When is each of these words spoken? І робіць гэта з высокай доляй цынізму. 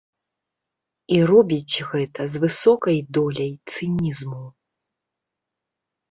І 1.17 1.17
робіць 1.31 1.83
гэта 1.91 2.21
з 2.35 2.41
высокай 2.45 2.97
доляй 3.17 3.51
цынізму. 3.75 4.41